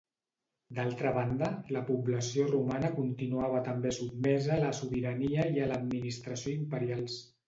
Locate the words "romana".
2.51-2.89